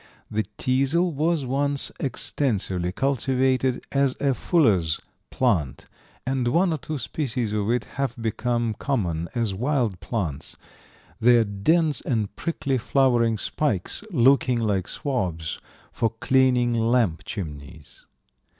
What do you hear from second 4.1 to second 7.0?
a fuller's plant, and one or two